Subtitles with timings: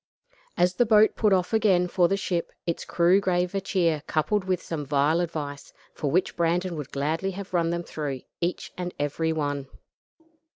[0.57, 4.45] As the boat put off again for the ship, its crew gave a cheer coupled
[4.45, 8.95] with some vile advice, for which Brandon would gladly have run them through, each and
[8.99, 9.67] every one.